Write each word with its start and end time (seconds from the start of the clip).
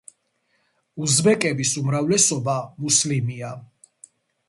უზბეკების 1.07 1.75
უმრავლესობა 1.83 2.59
მუსლიმია. 2.83 3.57